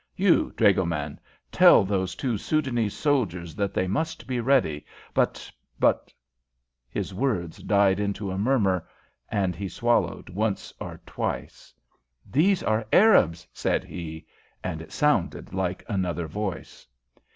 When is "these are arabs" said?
12.25-13.45